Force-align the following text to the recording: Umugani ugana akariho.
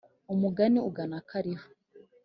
Umugani 0.33 0.79
ugana 0.89 1.15
akariho. 1.21 1.65